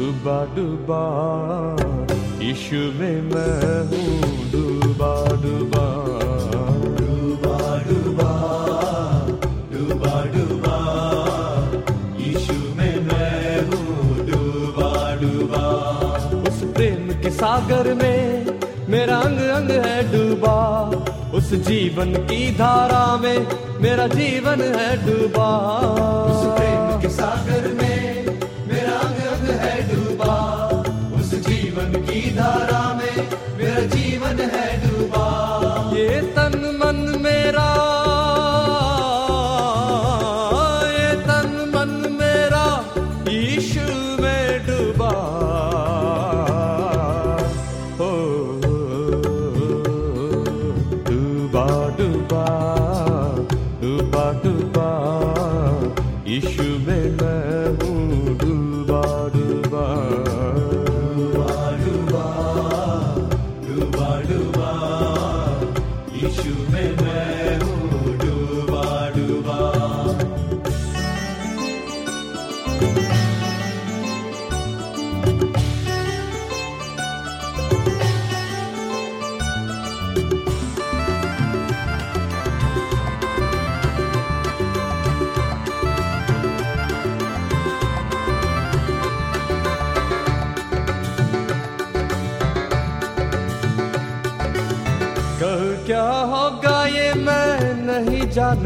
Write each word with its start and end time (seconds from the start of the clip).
डूबा 0.00 0.34
डूबा 0.56 0.98
यीशु 2.42 2.78
में 2.98 3.16
मैं 3.22 3.80
हूँ 3.88 4.12
डूबा 4.52 5.10
डूबा। 5.42 5.82
डूबा 7.00 7.58
डूबा 7.88 8.30
डूबा 9.72 10.14
डूबा 10.36 10.78
यीशु 12.20 12.56
में 12.78 12.96
मैं 13.08 13.60
हूँ 13.66 14.16
डूबा 14.30 14.90
डूबा। 15.22 15.66
उस 16.48 16.62
प्रेम 16.74 17.12
के 17.22 17.30
सागर 17.40 17.92
में 17.94 18.46
मेरा 18.96 19.18
अंग 19.28 19.40
अंग 19.58 19.70
है 19.86 20.00
डूबा। 20.12 20.56
उस 21.38 21.52
जीवन 21.68 22.14
की 22.32 22.42
धारा 22.56 23.04
में 23.18 23.38
मेरा 23.82 24.06
जीवन 24.16 24.66
है 24.78 24.90
डूबा। 25.06 25.50
उस 26.32 26.42
प्रेम 26.56 27.00
के 27.02 27.08
सागर 27.20 27.72
में 27.74 27.89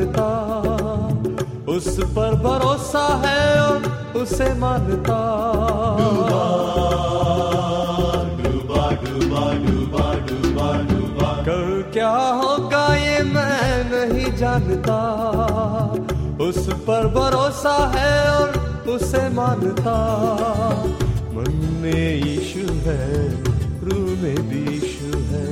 नहीं 0.07 1.77
उस 1.77 1.89
पर 2.17 2.35
भरोसा 2.43 3.07
है 3.25 3.61
और 3.61 3.79
उसे 4.23 4.53
मानता। 4.55 5.19
डूबा 8.43 8.91
डूबा 8.95 9.45
डूबा 9.55 10.13
डूबा 10.27 10.73
डूबा 10.83 11.31
क्या 11.93 12.11
होगा 12.11 12.87
ये 12.97 13.23
मैं 13.23 13.85
नहीं 13.91 14.37
जानता, 14.37 14.99
उस 16.41 16.69
पर 16.87 17.07
भरोसा 17.15 17.77
है 17.95 18.15
और 18.31 18.49
उसे 18.91 19.29
मानता। 19.29 19.97
मन 21.35 21.53
में 21.83 22.25
यीशु 22.25 22.67
है 22.87 23.09
रू 23.85 23.99
में 24.23 24.49
भी 24.49 24.63
यीशु 24.73 25.19
है, 25.19 25.49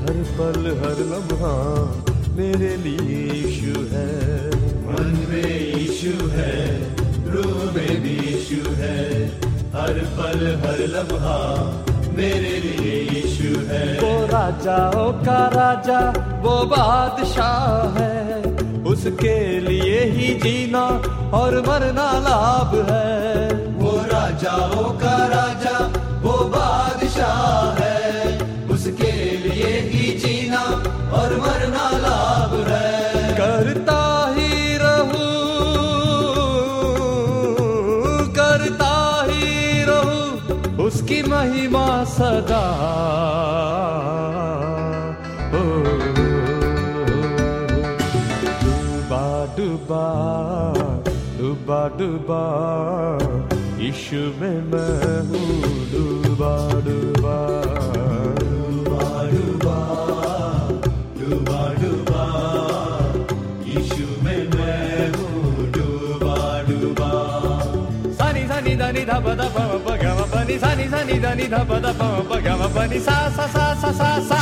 हर 0.00 0.22
पल, 0.38 0.66
हर 0.82 0.98
लम्हा 1.12 1.54
मेरे 2.36 2.76
लिए 2.76 3.18
यीशु 3.32 3.80
है। 3.92 4.48
मन 4.86 5.12
में 5.28 5.76
यीशु 5.76 6.28
है 6.28 6.56
रूह 7.26 7.62
में 7.72 8.02
भी 8.02 8.14
यीशु 8.26 8.70
है। 8.70 9.26
हर 9.74 10.00
पल 10.16 10.42
हर 10.64 10.78
लम्हा 10.86 11.38
मेरे 12.16 12.52
लिए 12.58 12.94
यीशु 13.10 13.60
है। 13.70 13.84
वो 14.00 14.26
राजाओं 14.26 15.12
का 15.24 15.38
राजा 15.54 16.00
वो 16.44 16.56
बादशाह 16.66 17.98
है। 17.98 18.42
उसके 18.84 19.38
लिए 19.60 20.00
ही 20.00 20.34
जीना 20.34 20.84
और 21.34 21.60
मरना 21.60 22.10
लाभ 22.18 22.76
है। 22.90 23.56
वो 23.76 23.96
राजाओं 24.12 24.90
का 24.98 25.16
राजा 25.26 25.78
वो 26.20 26.36
बादशाह 26.48 27.82
है। 27.82 28.38
उसके 28.68 29.12
लिए 29.38 29.80
ही 29.90 30.10
जीना 30.18 30.62
और 31.12 31.36
उसकी 41.06 41.22
महिमा 41.22 41.86
सदा 42.10 42.62
ओ, 45.54 45.60
डूबा 48.62 49.22
डूबा 49.56 50.02
डूबा 51.38 51.80
डूबा 51.98 52.42
यीशु 53.82 54.22
में 54.40 54.58
मैं 54.72 55.20
हूँ 55.30 55.60
डूबा 55.92 56.52
हूँ 56.76 57.46
धा 69.06 69.18
प 69.20 69.34
ध 69.38 69.95
प 70.56 70.64
म 70.64 70.68
प 70.68 70.72
ग 70.72 70.72
म 70.72 70.72
प 70.72 70.72
नि 70.72 70.72
सा 70.72 70.74
नि 70.74 70.86
सा 70.88 71.00
नि 71.04 71.16
ध 71.18 71.26
नि 71.36 71.46
ध 71.48 71.56
प 71.68 71.80
ध 71.82 71.86
प 71.98 72.02
म 72.02 72.24
प 72.28 72.40
ग 72.40 72.48
म 72.48 72.72
प 72.74 72.88
नि 72.90 73.00
सा 73.00 73.16
सा 73.36 73.46
सा 73.46 73.64
सा 73.74 73.92
सा 73.92 74.08
सा 74.28 74.40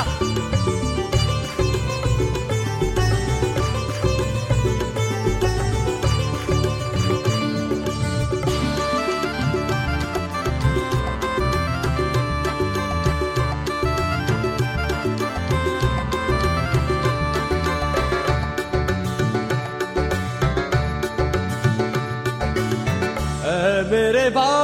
ऐ 23.45 23.83
मेरे 23.91 24.29
भाई 24.31 24.45
तू 24.45 24.64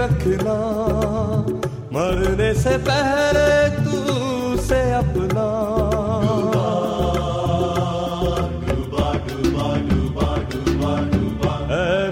रखना। 0.00 0.56
मरने 1.92 2.54
से 2.54 2.78
पहले 2.78 3.50
तू 3.84 4.00
से 4.62 4.92
अपना। 4.92 5.48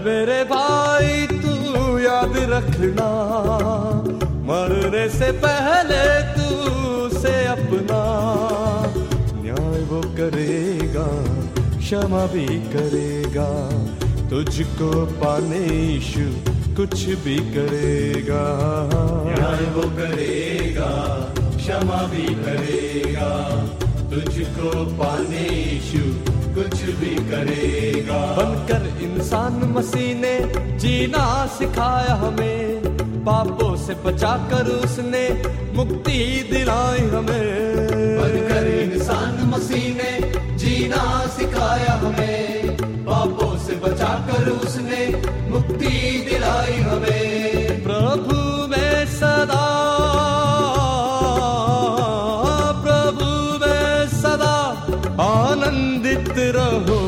मेरे 0.08 0.44
भाई, 0.44 1.26
तू 1.26 1.98
याद 1.98 2.36
रखना। 2.36 3.08
मरने 4.48 5.08
से 5.08 5.30
पहले 5.32 6.04
तू 6.34 6.48
से 7.18 7.34
अपना। 7.46 8.00
न्याय 9.42 9.80
वो 9.82 10.00
करेगा, 10.00 11.06
क्षमा 11.78 12.26
भी 12.26 12.46
करेगा। 12.46 13.50
तुझको 14.30 15.06
पाने 15.06 15.66
यीशु 15.66 16.57
कुछ 16.78 17.04
भी 17.22 17.36
करेगा। 17.54 18.42
न्याय 19.26 19.64
वो 19.74 19.82
करेगा 19.96 20.90
क्षमा 21.56 22.02
भी 22.02 22.26
करेगा 22.34 23.30
तुझको 24.10 24.84
पाने 24.94 25.42
यीशु 25.48 26.02
कुछ 26.54 26.82
भी 27.00 27.14
करेगा। 27.30 28.20
बनकर 28.36 28.86
इंसान 29.02 29.58
मसीह 29.72 30.14
ने 30.20 30.34
जीना 30.78 31.24
सिखाया 31.58 32.14
हमें 32.14 33.24
पापों 33.24 33.74
से 33.76 33.94
बचाकर 34.06 34.70
उसने 34.76 35.26
मुक्ति 35.74 36.18
दिलाई 36.52 37.08
हमें। 37.08 37.50
बनकर 38.20 38.66
इंसान 38.76 39.42
मसीह 39.50 39.88
ने 39.94 40.12
जीना 40.56 41.04
सिखाया 41.38 41.92
हमें 42.04 42.76
पापों 43.04 43.56
से 43.58 43.76
बचाकर 43.82 44.48
उसने 44.48 45.06
मुक्ति 45.68 45.96
दिलाई 46.28 46.76
हमें। 46.80 47.82
प्रभु 47.82 48.36
में 48.66 49.06
सदा, 49.06 49.64
प्रभु 52.84 53.28
में 53.62 54.08
सदा 54.14 54.56
आनंदित 55.24 56.34
रहो। 56.56 57.00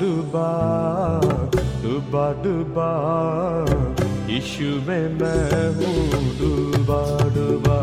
डूबा 0.00 0.48
डूबा 1.82 2.24
डूबा, 2.42 2.90
यीशु 4.30 4.68
में 4.88 5.04
मैं 5.20 5.66
हूँ। 5.76 5.94
डूबा 6.38 7.02
डूबा 7.34 7.78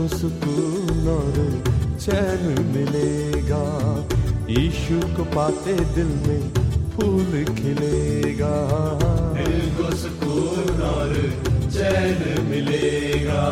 को 0.00 0.06
सुकून 0.08 1.08
और 1.08 1.34
चैन 2.00 2.44
मिलेगा। 2.66 3.64
यीशु 4.48 5.00
को 5.16 5.24
पाते 5.24 5.74
दिल 5.96 6.12
में 6.26 6.42
फूल 6.92 7.44
खिलेगा। 7.56 8.52
दिल 9.34 9.58
को 9.76 9.90
सुकून 9.96 10.80
और 10.82 11.12
चैन 11.74 12.46
मिलेगा। 12.48 13.44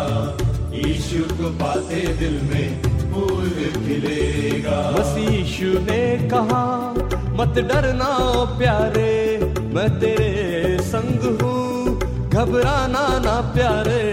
यीशु 0.75 1.23
को 1.35 1.51
पाते 1.61 2.01
दिल 2.17 2.41
में 2.43 2.83
फूल 3.13 3.51
खिलेगा। 3.77 4.81
मसीशु 4.91 5.79
ने 5.83 6.03
कहा 6.29 6.65
मत 7.39 7.59
डरना 7.69 8.11
ओ 8.31 8.47
प्यारे 8.59 9.15
मैं 9.75 9.89
तेरे 10.01 10.79
संग 10.83 11.31
हूँ। 11.43 11.99
घबराना 12.29 13.07
ना 13.19 13.41
प्यारे 13.55 14.08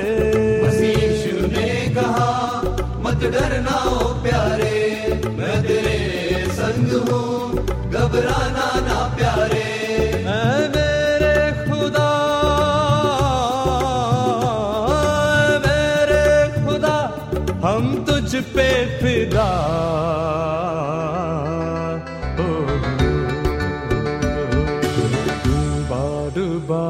डूबा 25.45 26.03
डूबा 26.35 26.83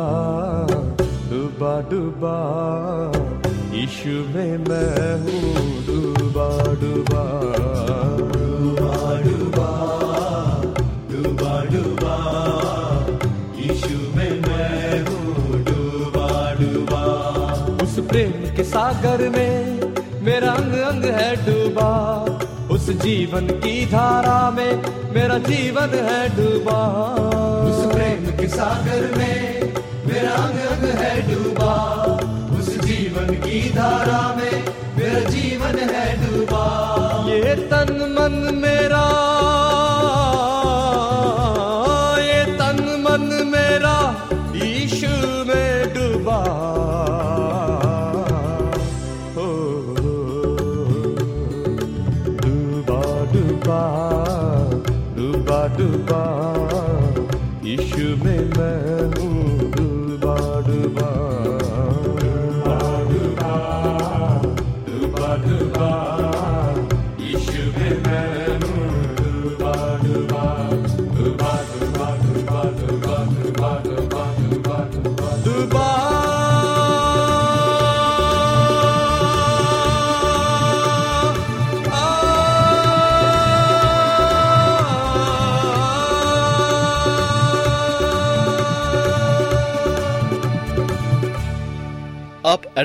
डूबा 1.30 1.74
डूबा 1.90 2.36
यीशु 3.76 4.14
में 4.34 4.54
मैं 4.68 5.10
हूँ 5.24 5.42
डूबा 5.88 6.48
डूबा 6.82 7.24
डूबा 8.34 8.94
डूबा 9.26 9.70
डूबा 11.12 11.54
डूबा 11.74 12.16
यीशु 13.60 13.98
में 14.16 14.34
मैं 14.48 15.02
हूँ 15.10 15.64
डूबा 15.70 16.28
डूबा 16.62 17.04
उस 17.84 18.00
प्रेम 18.10 18.32
के 18.56 18.64
सागर 18.64 19.30
में 19.38 19.56
मेरा 20.26 20.52
अंग 20.52 20.74
अंग 20.92 21.04
है 21.20 21.30
डूबा। 21.46 21.90
उस 22.86 22.92
जीवन 22.92 23.48
की 23.62 23.86
धारा 23.86 24.52
में 24.52 24.74
मेरा 25.14 25.38
जीवन 25.38 25.94
है 26.08 26.18
डूबा। 26.36 26.76
उस 27.70 27.80
प्रेम 27.94 28.26
के 28.38 28.48
सागर 28.48 29.02
में 29.18 29.74
मेरा 30.06 30.34
अंग 30.34 30.60
अंग 30.66 30.84
है 31.00 31.14
डूबा। 31.30 31.74
उस 32.60 32.70
जीवन 32.78 33.34
की 33.46 33.62
धारा 33.70 34.22
में 34.38 34.54
मेरा 34.98 35.20
जीवन 35.30 35.80
है 35.94 36.06
डूबा। 36.22 36.64
ये 37.30 37.56
तन 37.72 38.15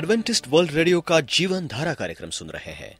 एडवेंटिस्ट 0.01 0.47
वर्ल्ड 0.47 0.71
रेडियो 0.71 1.01
का 1.01 1.19
जीवन 1.29 1.67
धारा 1.67 1.93
कार्यक्रम 1.93 2.29
सुन 2.29 2.49
रहे 2.49 2.71
हैं। 2.71 2.97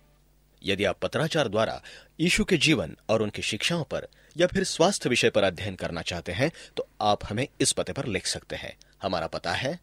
यदि 0.61 0.83
आप 0.83 0.97
पत्राचार 1.01 1.47
द्वारा 1.47 1.81
यीशु 2.19 2.43
के 2.43 2.57
जीवन 2.57 2.95
और 3.09 3.21
उनकी 3.21 3.41
शिक्षाओं 3.41 3.83
पर 3.83 4.07
या 4.37 4.47
फिर 4.47 4.63
स्वास्थ्य 4.63 5.09
विषय 5.09 5.29
पर 5.29 5.43
अध्ययन 5.43 5.75
करना 5.75 6.01
चाहते 6.01 6.31
हैं 6.31 6.51
तो 6.77 6.87
आप 7.01 7.25
हमें 7.29 7.47
इस 7.61 7.71
पते 7.71 7.93
पर 7.93 8.05
लिख 8.05 8.25
सकते 8.25 8.55
हैं। 8.55 8.75
हमारा 9.01 9.27
पता 9.27 9.53
है 9.53 9.79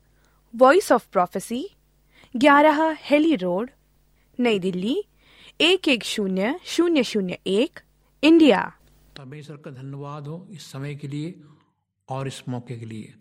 वॉइस 0.55 0.93
ऑफ़ 0.93 1.09
प्रोफेसी 1.13 1.71
ग्यारह 2.37 2.97
हेली 3.01 3.35
रोड 3.37 3.71
नई 4.39 4.59
दिल्ली 4.59 4.97
एक 5.61 5.89
एक 5.89 6.05
शून्य 6.05 6.59
शून्य 6.67 7.05
शून्य 7.05 7.39
एक 7.47 7.81
इंडिया। 8.23 8.63
परमेश्वर 9.19 9.57
का 9.57 9.71
धन्यवाद 9.71 10.27
हो 10.27 10.47
इस 10.51 10.73
समय 10.73 10.95
के 10.95 11.09
लिए 11.09 11.35
और 12.09 12.29
इस 12.29 12.43
मौके 12.49 12.79
के 12.79 12.87
लिए। 12.87 13.15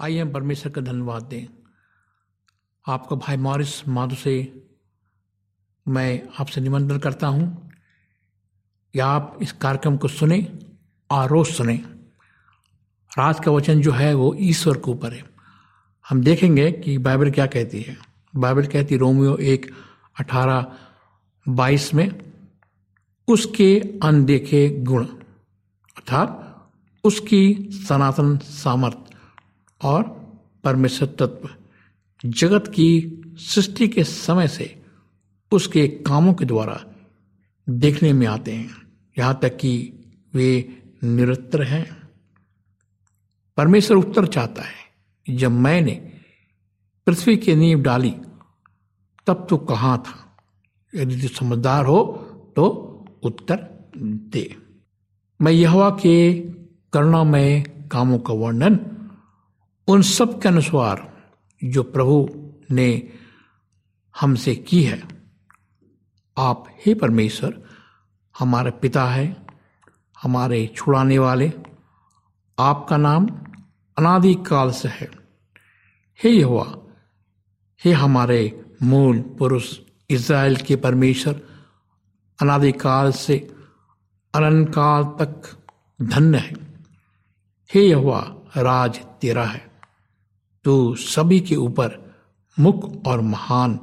आइए 0.00 0.20
हम 0.20 0.32
परमेश्वर 0.32 0.72
का 0.72 0.80
धन्यवाद 0.80 1.22
दें। 1.22 1.46
आपका 2.88 3.16
भाई 3.16 3.36
मॉरिस 3.36 3.88
माधु 3.88 4.14
से 4.14 4.64
मैं 5.88 6.28
आपसे 6.40 6.60
निमंत्रण 6.60 6.98
करता 6.98 7.26
हूँ। 7.26 7.72
कि 8.92 8.98
आप 8.98 9.38
इस 9.42 9.52
कार्यक्रम 9.52 9.96
को 9.96 10.08
सुने 10.08 10.58
और 11.10 11.28
रोज 11.28 11.46
सुने। 11.46 11.76
रात 13.18 13.44
का 13.44 13.50
वचन 13.50 13.80
जो 13.80 13.92
है 13.92 14.14
वो 14.14 14.36
ईश्वर 14.38 14.76
के 14.76 14.90
ऊपर 14.90 15.12
है। 15.12 15.24
हम 16.08 16.20
देखेंगे 16.22 16.72
कि 16.72 16.98
बाइबल 16.98 17.30
क्या 17.30 17.46
कहती 17.46 17.82
है। 17.82 17.96
बाइबल 18.36 18.66
कहती 18.66 18.96
रोमियो 18.96 19.36
एक 19.36 19.72
अठारह 20.20 20.78
बाईस 21.48 21.94
में, 21.94 22.32
उसके 23.28 23.98
अनदेखे 24.02 24.68
गुण 24.68 25.04
अर्थात 25.04 26.58
उसकी 27.04 27.68
सनातन 27.70 28.38
सामर्थ 28.38 28.98
और 29.84 30.02
परमेश्वर 30.64 31.08
तत्व। 31.08 31.48
जगत 32.24 32.72
की 32.74 33.20
सृष्टि 33.36 33.88
के 33.88 34.04
समय 34.04 34.48
से 34.48 34.82
उसके 35.52 35.88
कामों 35.88 36.34
के 36.34 36.44
द्वारा 36.44 36.84
देखने 37.68 38.12
में 38.12 38.26
आते 38.26 38.52
हैं। 38.52 38.70
यहाँ 39.18 39.38
तक 39.42 39.56
कि 39.56 39.92
वे 40.34 40.82
निरंतर 41.04 41.62
हैं। 41.62 42.10
परमेश्वर 43.56 43.96
उत्तर 43.96 44.26
चाहता 44.26 44.62
है 44.62 45.36
जब 45.36 45.50
मैंने 45.50 46.12
पृथ्वी 47.06 47.36
की 47.36 47.54
नींव 47.54 47.82
डाली, 47.82 48.14
तब 49.26 49.46
तो 49.50 49.56
कहाँ 49.56 50.02
था? 50.06 50.36
यदि 50.94 51.22
तू 51.22 51.28
समझदार 51.28 51.86
हो 51.86 52.04
तो 52.56 52.64
उत्तर 53.22 53.88
दे। 53.96 54.56
मैं 55.42 55.52
यहवा 55.52 55.90
के 55.90 56.40
करुणामय 56.92 57.60
कामों 57.92 58.18
का 58.18 58.34
वर्णन 58.34 58.78
उन 59.88 60.02
सब 60.02 60.42
के 60.42 60.48
अनुसार 60.48 61.11
जो 61.64 61.82
प्रभु 61.82 62.28
ने 62.70 63.08
हमसे 64.20 64.54
की 64.54 64.82
है, 64.82 65.02
आप 66.38 66.64
हे 66.86 66.94
परमेश्वर 66.94 67.62
हमारे 68.38 68.70
पिता 68.70 69.04
है, 69.04 69.46
हमारे 70.22 70.66
छुड़ाने 70.66 71.18
वाले, 71.18 71.52
आपका 72.58 72.96
नाम 72.96 73.26
अनादि 73.98 74.34
काल 74.34 74.70
से 74.70 74.88
है। 74.88 75.10
हे 76.22 76.30
यहोवा, 76.30 76.82
हे 77.84 77.92
हमारे 77.92 78.64
मूल 78.82 79.20
पुरुष 79.20 79.78
इज़राइल 80.10 80.56
के 80.56 80.76
परमेश्वर, 80.76 81.40
अनादिकाल 82.42 83.12
से 83.12 83.54
अनंत 84.34 84.68
काल 84.68 85.04
तक 85.04 85.64
धन्य 86.02 86.38
है। 86.38 86.54
हे 87.74 87.80
यहोवा, 87.80 88.20
राज 88.56 88.98
तेरा 88.98 89.44
है। 89.44 89.71
तू 90.64 90.94
सभी 90.94 91.40
के 91.40 91.56
ऊपर 91.56 92.16
मुख 92.58 93.06
और 93.06 93.20
महान 93.20 93.80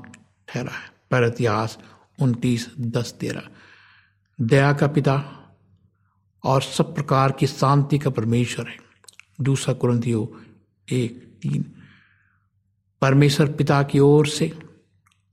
ठहरा 0.48 0.74
है। 0.74 0.89
पर 1.12 1.24
इतिहास 1.24 1.79
उनतीस, 2.21 2.71
दस, 2.79 3.13
तेरह। 3.19 3.41
दया 4.41 4.74
का 4.74 4.88
पिता 4.88 5.36
और 6.43 6.62
सब 6.62 6.95
प्रकार 6.95 7.31
की 7.31 7.48
शांति 7.48 8.00
का 8.00 8.09
परमेश्वर 8.09 8.67
है। 8.67 8.77
दूसरा 9.41 9.74
कुरंथियो 9.74 10.41
एक, 10.91 11.39
तीन। 11.41 11.74
परमेश्वर 13.01 13.51
पिता 13.51 13.83
की 13.83 14.00
ओर 14.00 14.27
से 14.27 14.59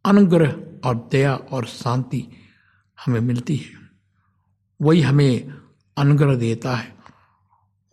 अनुग्रह 0.04 0.78
और 0.88 1.08
दया 1.12 1.34
और 1.34 1.66
शांति 1.66 2.28
हमें 3.06 3.20
मिलती 3.20 3.56
है। 3.56 3.72
वही 4.82 5.00
हमें 5.00 5.58
अनुग्रह 5.96 6.34
देता 6.34 6.76
है। 6.76 6.96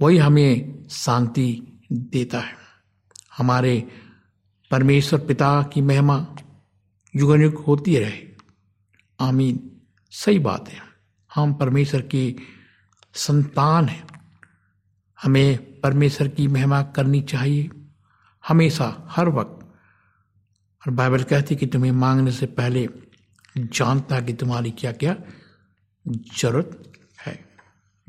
वही 0.02 0.18
हमें 0.18 0.84
शांति 0.90 1.82
देता 1.92 2.40
है। 2.40 2.63
हमारे 3.38 3.88
परमेश्वर 4.72 5.20
पिता 5.20 5.64
की 5.64 5.82
महिमा 5.82 6.36
युग 7.16 7.42
युग 7.42 7.56
होती 7.56 8.00
रहे। 8.00 8.36
आमीन। 9.20 9.82
सही 10.12 10.40
बात 10.40 10.70
है। 10.70 10.78
हम 11.36 11.54
परमेश्वर 11.54 12.02
की 12.02 12.36
संतान 13.14 13.86
हैं। 13.86 14.08
हमें 15.24 15.82
परमेश्वर 15.82 16.28
की 16.28 16.48
महिमा 16.48 16.82
करनी 16.82 17.22
चाहिए। 17.22 17.70
हमेशा, 18.48 19.08
हर 19.10 19.30
वक्त। 19.30 19.66
और 20.88 20.94
बाइबल 20.94 21.24
कहती 21.24 21.56
कि 21.56 21.66
तुम्हें 21.66 21.92
मांगने 21.92 22.32
से 22.32 22.46
पहले 22.46 22.90
जानता 23.58 24.22
कि 24.22 24.34
तुम्हारी 24.34 24.72
क्या 24.72 24.92
क्या 24.92 25.16
ज़रूरत 26.08 26.92
है। 27.22 27.46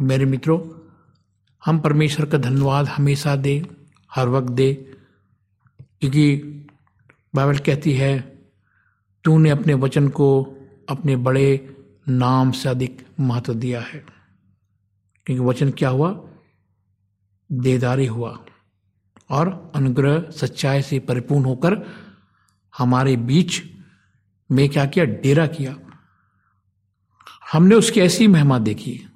मेरे 0.01 0.25
मित्रों, 0.25 0.91
हम 1.65 1.81
परमेश्वर 1.81 2.27
का 2.27 2.39
धन्यवाद 2.39 2.87
हमेशा 2.87 3.37
दें, 3.37 3.63
हर 4.15 4.29
वक्त 4.29 4.51
दे। 4.51 4.94
क्योंकि 6.01 6.37
बाइबल 7.35 7.59
कहती 7.59 7.93
है, 7.93 8.21
तूने 9.25 9.51
अपने 9.51 9.75
वचन 9.75 10.09
को 10.09 10.57
अपने 10.89 11.17
बड़े 11.17 11.77
नाम 12.09 12.51
से 12.51 12.69
अधिक 12.69 13.07
महत्व 13.21 13.55
दिया 13.55 13.81
है। 13.81 14.07
क्योंकि 15.27 15.45
वचन 15.45 15.71
क्या 15.71 15.89
हुआ? 15.89 16.29
देदारी 17.53 18.07
हुआ। 18.07 18.45
और 19.31 19.73
अनुग्रह 19.75 20.31
सच्चाई 20.31 20.83
से 20.83 20.99
परिपूर्ण 20.99 21.45
होकर 21.45 21.89
हमारे 22.79 23.17
बीच 23.17 23.63
में 24.51 24.69
क्या 24.69 24.87
किया? 24.87 25.05
डेरा 25.05 25.47
किया। 25.47 25.77
हमने 27.53 27.75
उसकी 27.75 28.01
ऐसी 28.01 28.27
महिमा 28.27 28.59
देखी, 28.59 29.07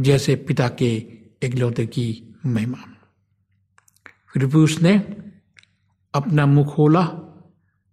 जैसे 0.00 0.36
पिता 0.36 0.68
के 0.68 0.88
एकलौते 1.42 1.86
की 1.86 2.36
महिमा। 2.46 2.78
फिर 4.32 4.46
भी 4.46 4.56
उसने 4.56 5.16
अपना 6.16 6.46
मुख 6.46 6.74
खोला 6.74 7.04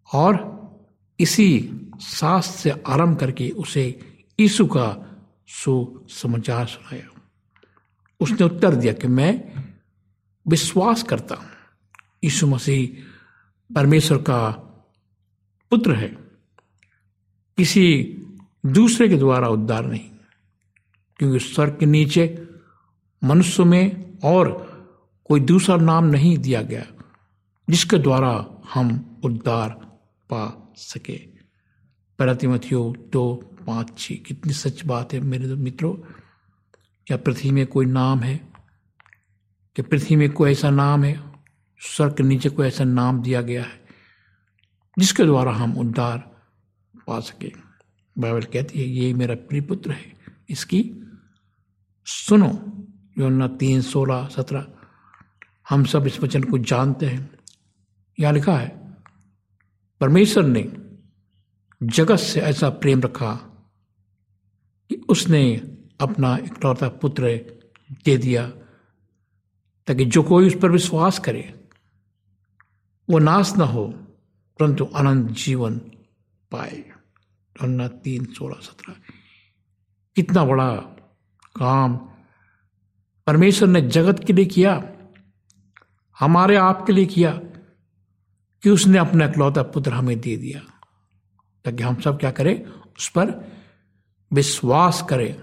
और 0.10 0.38
इसी 1.20 1.48
सास 2.00 2.46
से 2.56 2.72
आरंभ 2.88 3.18
करके 3.20 3.50
उसे 3.50 3.86
यीशु 4.39 4.65
का 4.65 4.88
सुसमाचार 5.53 6.65
सुनाया। 6.68 7.08
उसने 8.20 8.46
उत्तर 8.46 8.75
दिया 8.75 8.94
कि 8.94 9.08
मैं 9.10 9.32
विश्वास 10.46 11.03
करता 11.03 11.36
हूँ, 11.36 11.50
यीशु 12.24 12.48
मसीह 12.48 13.74
परमेश्वर 13.75 14.18
का 14.22 14.50
पुत्र 15.72 15.96
है। 15.96 16.08
किसी 17.58 17.86
दूसरे 18.65 19.08
के 19.10 19.18
द्वारा 19.18 19.48
उद्धार 19.50 19.86
नहीं, 19.86 20.10
क्योंकि 21.20 21.39
स्वर्ग 21.39 21.77
के 21.80 21.86
नीचे 21.86 22.25
मनुष्य 23.22 23.63
में 23.63 24.20
और 24.24 24.51
कोई 25.25 25.39
दूसरा 25.42 25.75
नाम 25.77 26.06
नहीं 26.06 26.38
दिया 26.38 26.62
गया। 26.62 26.86
जिसके 27.70 27.98
द्वारा 27.98 28.62
हम 28.74 29.20
उद्धार 29.24 29.70
पा 30.29 30.74
सके। 30.77 31.17
प्रतिमथियो 32.17 32.96
दो 33.13 33.36
पाँच 33.67 34.00
छ 34.00 34.08
कितनी 34.12 34.53
सच 34.53 34.86
बात 34.86 35.13
है 35.13 35.20
मेरे 35.20 35.48
मित्रों। 35.48 35.93
क्या 37.08 37.17
पृथ्वी 37.17 37.51
में 37.51 37.67
कोई 37.67 37.86
नाम 37.86 38.20
है? 38.20 38.38
क्या 39.75 39.84
पृथ्वी 39.91 40.15
में 40.15 40.29
कोई 40.32 40.51
ऐसा 40.51 40.70
नाम 40.70 41.03
है? 41.03 41.34
स्वर्ग 41.79 42.17
के 42.17 42.24
नीचे 42.24 42.50
कोई 42.50 42.67
ऐसा 42.67 42.84
नाम 42.84 43.22
दिया 43.22 43.41
गया 43.41 43.63
है 43.63 43.84
जिसके 45.00 45.24
द्वारा 45.24 45.51
हम 45.51 45.77
उद्धार 45.77 46.17
पा 47.08 47.20
सके? 47.20 47.51
बाइबल 48.17 48.41
कहती 48.41 48.79
है, 48.79 48.86
ये 48.86 49.13
मेरा 49.13 49.36
प्रिय 49.36 49.62
पुत्र 49.62 49.91
है। 49.91 50.13
इसकी 50.50 50.91
सुनो, 52.05 52.50
योना 53.17 53.48
तीन 53.48 53.82
सोलह 53.82 54.27
सत्रह। 54.27 54.67
हम 55.70 55.84
सब 55.84 56.08
इस 56.08 56.20
वचन 56.20 56.43
को 56.43 56.58
जानते 56.58 57.05
हैं। 57.05 57.32
यहाँ 58.20 58.34
लिखा 58.34 58.58
है, 58.58 58.70
परमेश्वर 60.01 60.43
ने 60.43 60.72
जगत 61.84 62.15
से 62.15 62.41
ऐसा 62.41 62.70
प्रेम 62.70 63.01
रखा 63.01 63.36
कि 64.89 64.96
उसने 65.10 65.55
अपना 66.01 66.38
इकलौता 66.38 66.89
पुत्र 66.89 67.24
दे 68.05 68.17
दिया, 68.17 68.48
ताकि 69.88 70.05
जो 70.05 70.24
कोई 70.24 70.48
उस 70.48 70.55
पर 70.62 70.72
विश्वास 70.72 71.20
करे, 71.20 71.67
वो 73.10 73.20
नाश 73.20 73.55
ना 73.58 73.65
हो, 73.65 73.88
परंतु 74.60 74.86
अनंत 74.86 75.32
जीवन 75.32 75.77
पाए। 76.51 76.91
अन्ना 77.62 77.88
तीन, 77.88 78.25
सोलह, 78.25 78.60
सत्रह। 78.62 78.96
कितना 80.15 80.46
बड़ा 80.46 80.75
काम 81.55 81.96
परमेश्वर 83.27 83.67
ने 83.67 83.82
जगत 83.82 84.24
के 84.27 84.34
लिए 84.34 84.46
किया, 84.46 84.93
हमारे 86.20 86.55
आप 86.55 86.84
के 86.88 86.93
लिए 86.93 87.05
किया। 87.05 87.41
कि 88.63 88.70
उसने 88.70 88.98
अपना 88.98 89.25
इकलौता 89.25 89.63
पुत्र 89.63 89.93
हमें 89.93 90.22
दे 90.22 90.38
दिया, 90.38 90.60
ताकि 91.65 91.84
हम 91.84 92.01
सब 92.01 92.20
क्या 92.20 92.32
करें, 92.32 92.65
उस 92.65 93.10
पर 93.10 93.51
विश्वास 94.34 95.05
करें, 95.10 95.34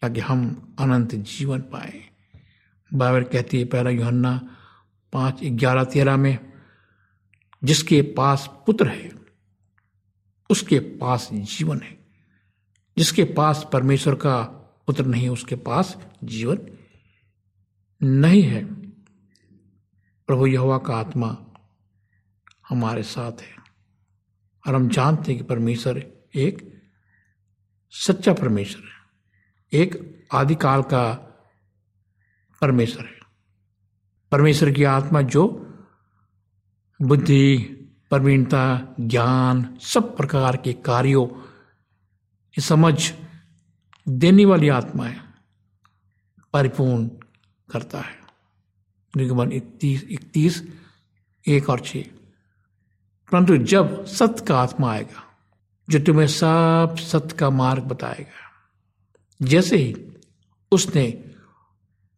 ताकि 0.00 0.20
हम 0.20 0.74
अनंत 0.78 1.14
जीवन 1.14 1.60
पाए। 1.60 2.10
बाइबल 2.94 3.22
कहती 3.22 3.58
है 3.58 3.64
पहला 3.64 3.90
योहन्ना 3.90 4.56
पाँच 5.12 5.40
ग्यारह 5.44 5.84
तेरह 5.84 6.16
में, 6.16 6.52
जिसके 7.64 8.02
पास 8.02 8.50
पुत्र 8.66 8.88
है, 8.88 9.10
उसके 10.50 10.78
पास 10.78 11.28
जीवन 11.32 11.80
है। 11.80 12.00
जिसके 12.98 13.24
पास 13.24 13.66
परमेश्वर 13.72 14.14
का 14.14 14.42
पुत्र 14.86 15.04
नहीं 15.04 15.28
उसके 15.28 15.56
पास 15.56 16.06
जीवन 16.24 16.58
नहीं 18.02 18.42
है। 18.42 18.64
प्रभु 20.26 20.46
यहोवा 20.46 20.78
का 20.78 20.96
आत्मा 20.96 21.46
हमारे 22.70 23.02
साथ 23.02 23.32
है। 23.32 23.56
और 24.68 24.74
हम 24.74 24.88
जानते 24.88 25.32
हैं 25.32 25.40
कि 25.40 25.46
परमेश्वर 25.46 26.06
एक 26.34 26.82
सच्चा 27.90 28.32
परमेश्वर 28.32 28.82
है। 28.82 29.00
एक 29.80 30.20
आदिकाल 30.32 30.82
का 30.82 31.12
परमेश्वर 32.60 33.04
है। 33.04 33.20
परमेश्वर 34.32 34.70
की 34.70 34.84
आत्मा 34.84 35.22
जो 35.22 35.66
बुद्धि 37.02 37.58
प्रवीणता 38.10 38.94
ज्ञान, 39.00 39.78
सब 39.82 40.16
प्रकार 40.16 40.56
के 40.56 40.72
कार्यों 40.72 41.26
की 42.54 42.60
समझ 42.60 43.12
देने 44.08 44.44
वाली 44.44 44.68
आत्मा 44.68 45.06
है, 45.06 45.20
परिपूर्ण 46.52 47.08
करता 47.72 48.00
है। 48.00 48.20
निर्गमन 49.16 49.52
इकतीस 49.52 50.04
इकतीस, 50.04 50.80
एक 51.48 51.70
और 51.70 51.80
छ 51.80 51.96
परंतु 53.32 53.56
जब 53.56 54.04
सत्य 54.04 54.44
का 54.44 54.58
आत्मा 54.58 54.92
आएगा, 54.92 55.24
जो 55.90 55.98
तुम्हें 55.98 56.26
सब 56.26 56.96
सत्य 56.98 57.36
का 57.36 57.50
मार्ग 57.50 57.82
बताएगा। 57.82 58.50
जैसे 59.42 59.76
ही 59.76 60.06
उसने 60.72 61.24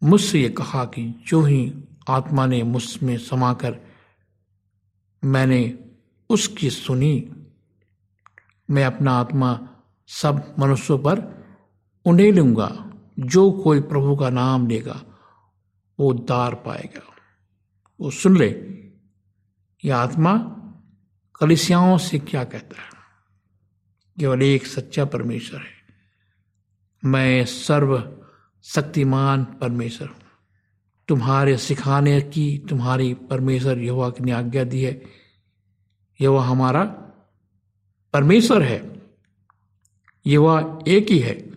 मुझसे 0.02 0.40
ये 0.40 0.48
कहा 0.48 0.84
कि 0.84 1.24
जो 1.26 1.42
ही 1.42 1.74
आत्मा 2.08 2.46
ने 2.46 2.62
मुझमें 2.62 3.18
समाकर 3.18 3.76
मैंने 5.24 5.78
उसकी 6.30 6.70
सुनी, 6.70 7.32
मैं 8.70 8.84
अपना 8.84 9.12
आत्मा 9.12 9.68
सब 10.08 10.54
मनुष्यों 10.58 10.98
पर 10.98 11.44
उन्हें 12.06 12.32
लूँगा, 12.32 12.90
जो 13.18 13.50
कोई 13.52 13.80
प्रभु 13.80 14.16
का 14.16 14.30
नाम 14.30 14.66
लेगा, 14.66 15.02
वो 16.00 16.10
उद्धार 16.10 16.54
पाएगा। 16.54 17.02
वो 18.00 18.10
सुन 18.10 18.36
ले, 18.36 18.48
यह 19.84 19.96
आत्मा 19.96 20.58
कलिसियाओं 21.42 21.98
से 21.98 22.18
क्या 22.18 22.44
कहता 22.44 22.82
है? 22.82 22.88
केवल 24.20 24.42
एक 24.42 24.66
सच्चा 24.66 25.04
परमेश्वर 25.04 25.60
है। 25.60 25.66
मैं 27.04 27.44
सर्व 27.44 28.18
शक्तिमान 28.62 29.44
परमेश्वर 29.44 30.08
हूँ। 30.08 30.16
तुम्हारे 31.08 31.56
सिखाने 31.56 32.20
की 32.20 32.66
तुम्हारी 32.70 33.14
परमेश्वर 33.14 33.78
युवा 33.78 34.10
की 34.10 34.24
ने 34.24 34.32
आज्ञा 34.32 34.64
दी 34.64 34.82
है। 34.82 35.02
युवा 36.20 36.44
हमारा 36.44 36.84
परमेश्वर 38.12 38.62
है। 38.62 39.02
युवा 40.26 40.78
एक 40.88 41.06
ही 41.10 41.18
है 41.18 41.50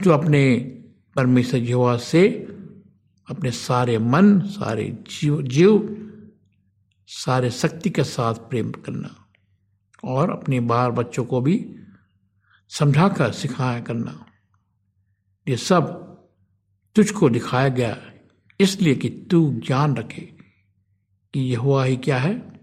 जो 0.00 0.10
अपने 0.10 0.56
परमेश्वर 1.16 1.60
युवा 1.60 1.96
से 1.96 2.28
अपने 3.30 3.50
सारे 3.50 3.98
मन, 3.98 4.40
सारे 4.40 4.98
जीव 5.08 5.42
जीव 5.42 6.00
सारे 7.06 7.50
शक्ति 7.50 7.90
के 7.90 8.04
साथ 8.04 8.34
प्रेम 8.34 8.70
करना 8.70 9.26
और 10.04 10.30
अपने 10.30 10.60
बाल 10.60 10.90
बच्चों 10.90 11.24
को 11.24 11.40
भी 11.40 11.76
समझा 12.68 13.08
कर 13.08 13.32
सिखाया 13.32 13.80
करना। 13.80 14.26
ये 15.48 15.56
सब 15.56 15.84
तुझको 16.94 17.30
दिखाया 17.30 17.68
गया, 17.68 17.96
इसलिए 18.60 18.94
कि 18.94 19.08
तू 19.30 19.60
ज्ञान 19.66 19.96
रखे 19.96 20.20
कि 21.34 21.40
यह 21.40 21.58
हुआ 21.58 21.84
ही 21.84 21.96
क्या 21.96 22.18
है। 22.18 22.54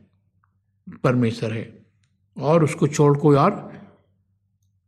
परमेश्वर 1.03 1.53
है 1.53 1.85
और 2.37 2.63
उसको 2.63 2.87
छोड़ 2.87 3.17
कोई 3.17 3.35
और 3.35 3.71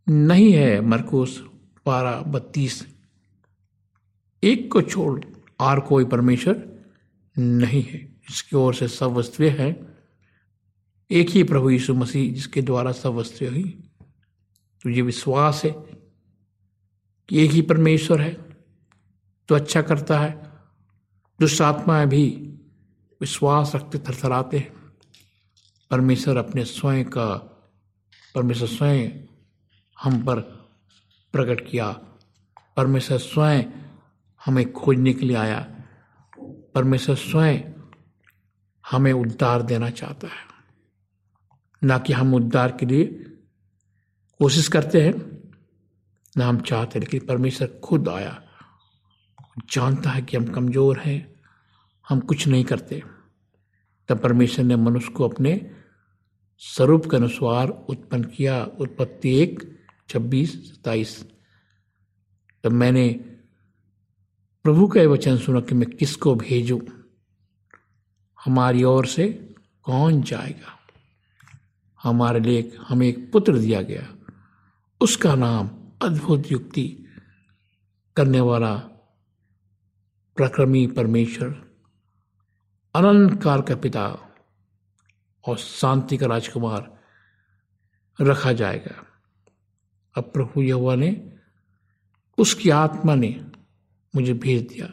नहीं 0.10 0.54
है। 0.54 0.82
मरकुस 0.82 1.44
बारह 1.86 2.22
बत्तीस। 2.22 2.88
एक 4.44 4.72
को 4.72 4.82
छोड़ 4.82 5.26
और 5.60 5.80
कोई 5.80 6.06
परमेश्वर 6.06 6.86
नहीं 7.38 7.84
है। 7.84 8.13
इसकी 8.30 8.56
ओर 8.56 8.74
से 8.74 8.88
सब 8.88 9.12
वस्तुएँ 9.12 9.50
हैं, 9.50 9.98
एक 11.12 11.30
ही 11.30 11.44
प्रभु 11.44 11.70
यीशु 11.70 11.94
मसीह 11.94 12.34
जिसके 12.34 12.62
द्वारा 12.62 12.92
सब 12.92 13.10
वस्तुएँ 13.10 13.50
हुई 13.50 13.64
तुझे 14.84 15.02
विश्वास 15.02 15.62
है 15.66 15.72
कि 17.30 17.44
एक 17.46 17.52
ही 17.52 17.62
परमेश्वर 17.62 18.22
है 18.22 18.34
तो 19.50 19.56
अच्छा 19.56 19.82
करता 19.82 20.20
है 20.20 20.32
दुष्ट 21.40 21.62
आत्माएँ 21.62 22.08
भी 22.08 22.26
विश्वास 23.22 23.72
रखते 23.76 23.98
थरथराते 24.00 24.58
हैं। 24.58 24.72
परमेश्वर 25.92 26.38
अपने 26.38 26.66
स्वयं 26.66 27.06
का, 27.06 27.28
परमेश्वर 28.36 28.68
स्वयं 28.68 29.10
हम 30.02 30.24
पर 30.24 30.40
प्रकट 31.34 31.70
किया। 31.70 31.92
परमेश्वर 32.78 33.18
स्वयं 33.18 33.64
हमें 34.46 34.72
खोजने 34.74 35.14
के 35.14 35.26
लिए 35.26 35.36
आया। 35.36 35.60
परमेश्वर 36.76 37.16
स्वयं 37.16 37.73
हमें 38.92 39.14
उद्धार 39.14 39.62
देना 39.62 39.90
चाहता 39.90 40.28
है। 40.28 40.54
ना 41.84 41.98
कि 41.98 42.14
हम 42.14 42.34
उद्धार 42.34 42.78
के 42.80 42.86
लिए 42.86 43.06
कोशिश 44.40 44.68
करते 44.68 45.02
हैं, 45.02 45.14
ना 46.38 46.48
हम 46.48 46.60
चाहते, 46.60 47.00
लेकिन 47.00 47.26
परमेश्वर 47.26 47.80
खुद 47.84 48.10
आया 48.10 48.44
जानता 49.74 50.10
है 50.10 50.22
कि 50.22 50.38
हम 50.38 50.46
कमज़ोर 50.46 51.00
हैं, 51.00 51.36
हम 52.10 52.20
कुछ 52.20 52.48
नहीं 52.48 52.64
करते। 52.64 53.04
तब 54.08 54.20
परमेश्वर 54.20 54.66
ने 54.66 54.76
मनुष्य 54.76 55.12
को 55.12 55.30
अपने 55.30 55.72
स्वरूप 56.58 57.06
के 57.06 57.18
अनुसार 57.18 57.68
उत्पन्न 57.68 58.24
किया। 58.24 58.64
उत्पत्ति 58.64 59.36
एक, 59.36 59.80
छब्बीस 60.10 60.74
सताइस 60.74 61.26
तब 62.64 62.72
मैंने 62.72 63.10
प्रभु 64.64 64.88
का 64.88 65.02
वचन 65.02 65.38
सुना 65.38 65.60
कि 65.60 65.76
मैं 65.76 65.90
किसको 65.90 66.36
भेजूं? 66.36 66.80
हमारी 68.46 68.84
ओर 68.84 69.06
से 69.06 69.56
कौन 69.84 70.22
जाएगा? 70.22 70.80
हमारे 72.04 72.40
लिए 72.40 72.78
हमें 72.88 73.08
एक 73.08 73.32
पुत्र 73.32 73.58
दिया 73.58 73.82
गया। 73.82 74.16
उसका 75.02 75.36
नाम 75.36 75.70
अद्भुत 76.02 76.52
युक्ति 76.52 77.06
करने 78.16 78.40
वाला 78.40 78.76
प्रक्रमी 80.36 80.88
परमेश्वर, 80.88 81.48
अनंत 82.96 83.44
काल 83.44 83.62
का 83.62 83.76
पिता 83.76 84.08
और 85.48 85.58
शांति 85.58 86.18
का 86.18 86.26
राजकुमार 86.26 87.04
रखा 88.22 88.52
जाएगा। 88.52 89.06
अब 90.18 90.24
प्रभु 90.24 90.62
यहुआ 90.62 90.96
ने 90.96 91.34
उसकी 92.38 92.70
आत्मा 92.70 93.16
ने 93.16 93.46
मुझे 94.16 94.34
भेज 94.34 94.62
दिया। 94.62 94.88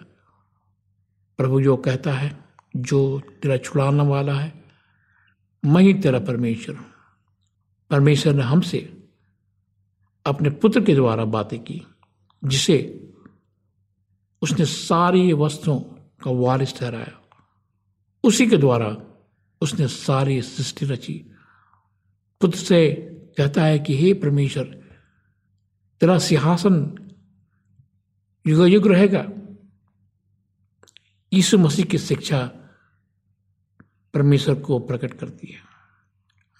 प्रभु 1.39 1.63
जो 1.63 1.77
कहता 1.77 2.13
है 2.13 2.50
जो 2.77 3.21
तेरा 3.43 3.57
छुड़ाने 3.57 4.03
वाला 4.03 4.35
है, 4.35 4.65
मैं 5.65 5.83
ही 5.83 5.95
तेरा 5.95 6.19
परमेश्वर 6.19 6.77
हूँ। 6.77 6.87
परमेश्वर 7.91 8.35
ने 8.35 8.43
हमसे 8.43 9.09
अपने 10.27 10.51
पुत्र 10.51 10.85
के 10.85 10.95
द्वारा 10.95 11.25
बातें 11.25 11.65
की, 11.65 11.83
जिसे 12.45 13.09
उसने 14.43 14.65
सारी 14.65 15.33
वस्तुओं 15.33 15.81
का 16.23 16.31
वारिस 16.31 16.79
ठहराया। 16.79 17.29
उसी 18.25 18.47
के 18.47 18.57
द्वारा 18.57 18.97
उसने 19.61 19.89
सारी 19.89 20.43
सृष्टि 20.43 20.87
रची। 20.87 21.27
पुत्र 22.41 22.59
से 22.59 22.95
कहता 23.39 23.65
है 23.65 23.79
कि, 23.79 23.97
हे 23.97 24.15
परमेश्वर, 24.15 24.65
तेरा 26.01 26.19
सिंहासन 26.19 26.97
युग 28.47 28.69
युग 28.69 28.87
रहेगा। 28.87 29.27
यीशु 31.33 31.59
मसीह 31.59 31.85
की 31.85 31.99
शिक्षा 31.99 32.53
परमेश्वर 34.15 34.55
को 34.55 34.79
प्रकट 34.79 35.15
करती 35.15 35.47
है। 35.47 35.59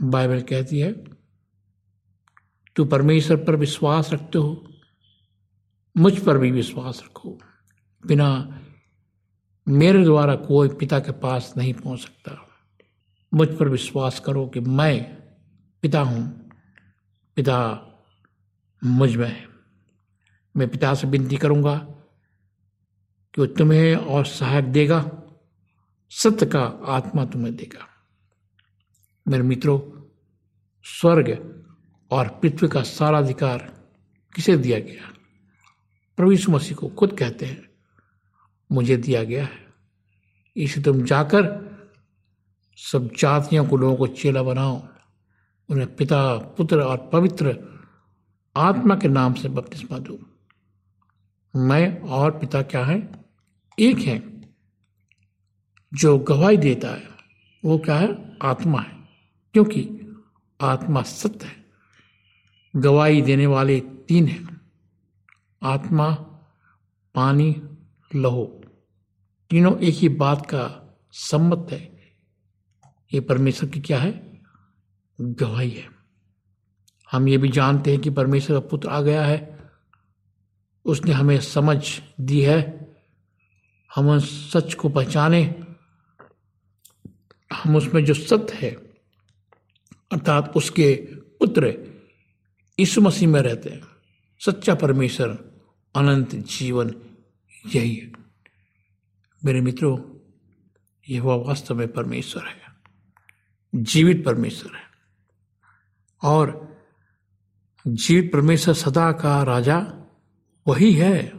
बाइबल 0.03 0.43
कहती 0.43 0.81
है, 0.81 0.93
तू 2.77 2.85
परमेश्वर 2.85 3.37
पर 3.37 3.57
विश्वास 3.57 4.13
रखते 4.13 4.39
हो, 4.39 4.67
मुझ 5.97 6.25
पर 6.25 6.39
भी 6.39 6.51
विश्वास 6.51 7.03
रखो। 7.05 7.39
बिना 8.07 8.59
मेरे 9.69 10.05
द्वारा 10.05 10.37
कोई 10.37 10.69
पिता 10.69 10.99
के 10.99 11.13
पास 11.13 11.55
नहीं 11.57 11.75
पहुँच 11.75 12.01
सकता। 12.01 12.49
मुझ 13.35 13.49
पर 13.59 13.69
विश्वास 13.69 14.21
करो 14.21 14.47
कि 14.47 14.61
मैं 14.61 15.15
पिता 15.83 16.01
हूँ। 16.01 16.51
पिता 17.37 17.87
मुझमें 18.85 19.29
है। 19.29 19.49
मैं 20.57 20.69
पिता 20.69 20.95
से 20.95 21.07
विनती 21.07 21.37
करूँगा 21.37 21.79
कि 23.35 23.41
वो 23.41 23.47
तुम्हें 23.47 23.97
और 23.97 24.25
सहायक 24.25 24.65
देगा। 24.65 25.20
सत्य 26.11 26.47
का 26.47 26.61
आत्मा 26.87 27.25
तुम्हें 27.25 27.57
देगा। 27.57 27.87
मेरे 29.29 29.43
मित्रों, 29.43 30.03
स्वर्ग 30.83 31.61
और 32.11 32.29
पृथ्वी 32.29 32.69
का 32.69 32.83
सारा 32.83 33.19
अधिकार 33.19 33.59
किसे 34.35 34.57
दिया 34.57 34.79
गया? 34.79 35.15
यीशु 36.31 36.53
मसीह 36.53 36.77
को 36.77 36.89
खुद 36.89 37.17
कहते 37.19 37.47
हैं, 37.47 37.71
मुझे 38.73 38.97
दिया 38.97 39.25
गया 39.25 39.45
है। 39.45 39.67
इसे 40.57 40.83
तुम 40.83 41.05
जाकर 41.05 41.71
सब 42.77 43.11
जातियों 43.19 43.67
को, 43.67 43.77
लोगों 43.77 43.97
को 43.97 44.07
चेला 44.07 44.43
बनाओ। 44.43 44.89
उन्हें 45.71 45.97
पिता, 45.97 46.39
पुत्र 46.39 46.81
और 46.81 47.11
पवित्र 47.13 47.59
आत्मा 48.57 48.97
के 48.97 49.09
नाम 49.09 49.35
से 49.35 49.49
बपतिस्मा 49.49 49.99
दो। 49.99 50.19
मैं 51.57 52.01
और 52.01 52.39
पिता 52.39 52.63
क्या 52.63 52.85
है? 52.85 53.25
एक 53.79 53.99
है। 53.99 54.30
जो 55.95 56.19
गवाही 56.19 56.57
देता 56.57 56.89
है, 56.89 57.09
वो 57.65 57.79
क्या 57.79 57.97
है? 57.97 58.39
आत्मा 58.43 58.81
है। 58.81 59.09
क्योंकि 59.53 59.91
आत्मा 60.61 61.03
सत्य 61.03 61.47
है। 61.47 61.65
गवाही 62.77 63.23
देने 63.23 63.47
वाले 63.47 63.81
तीन 63.81 64.27
हैं। 64.27 64.61
आत्मा, 65.63 66.15
पानी, 67.15 67.63
लहो। 68.15 68.61
तीनों 69.51 69.81
एक 69.81 69.95
ही 69.95 70.09
बात 70.09 70.47
का 70.47 70.95
सम्मत 71.13 71.67
है। 71.71 72.01
ये 73.15 73.21
परमेश्वर 73.21 73.69
की 73.69 73.81
क्या 73.81 74.01
है? 74.01 74.43
गवाही 75.21 75.71
है। 75.71 75.89
हम 77.13 77.29
ये 77.29 77.39
भी 77.39 77.49
जानते 77.49 77.91
हैं 77.91 78.01
कि 78.01 78.11
परमेश्वर 78.11 78.61
का 78.61 78.69
पुत्र 78.69 78.89
आ 78.89 79.01
गया 79.01 79.25
है। 79.25 79.71
उसने 80.85 81.13
हमें 81.13 81.41
समझ 81.41 82.01
दी 82.21 82.43
है। 82.43 82.91
हम 83.95 84.09
उस 84.09 84.53
सच 84.53 84.75
को 84.75 84.89
पहचाने। 84.89 85.65
हम 87.51 87.77
उसमें 87.77 88.05
जो 88.05 88.15
सत्य 88.15 88.57
है, 88.57 88.71
अर्थात 90.13 90.53
उसके 90.57 90.95
पुत्र 91.41 91.67
यीशु 92.79 93.01
मसीह 93.01 93.29
में 93.29 93.41
रहते 93.41 93.71
हैं, 93.71 93.83
सच्चा 94.41 94.75
परमेश्वर, 94.75 95.29
अनंत 95.95 96.35
जीवन, 96.35 96.95
यही 97.75 97.95
है। 97.95 98.13
मेरे 99.45 99.61
मित्रों 99.61 99.99
यह 101.09 101.23
वह 101.23 101.35
वास्तव 101.35 101.75
में 101.75 101.93
परमेश्वर 101.93 102.47
है, 102.47 102.61
जीवित 103.75 104.25
परमेश्वर 104.25 104.77
है, 104.77 104.83
और 106.23 106.77
जीवित 107.87 108.33
परमेश्वर 108.33 108.75
सदा 108.75 109.11
का 109.13 109.43
राजा 109.43 109.79
वही 110.67 110.93
है। 110.93 111.33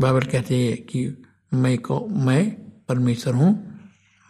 बाइबल 0.00 0.20
कहते 0.20 0.56
हैं 0.56 0.82
कि 0.82 1.24
मैं 1.54 1.78
को, 1.78 2.06
मैं 2.06 2.50
परमेश्वर 2.84 3.34
हूँ 3.34 3.75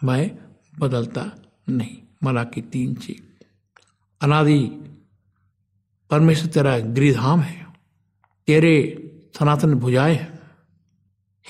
मैं 0.03 0.37
बदलता 0.79 1.31
नहीं। 1.69 1.97
मला 2.23 2.43
की 2.43 2.61
तीन 2.61 2.95
चीज़ 2.95 3.43
अनादि, 4.21 4.67
परमेश्वर 6.09 6.47
तेरा 6.47 6.79
गृहधाम 6.79 7.39
है। 7.39 7.67
तेरे 8.47 9.03
सनातन 9.39 9.73
भुजाएँ 9.73 10.15
हैं। 10.15 10.39